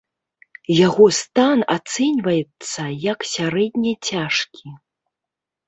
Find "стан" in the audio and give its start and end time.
1.21-1.57